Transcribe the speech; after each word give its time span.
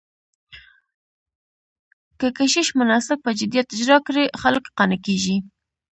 که 2.19 2.27
کشیش 2.37 2.67
مناسک 2.79 3.17
په 3.25 3.31
جديت 3.39 3.67
اجرا 3.75 3.97
کړي، 4.07 4.25
خلک 4.41 4.63
قانع 4.77 4.99
کېږي. 5.05 5.37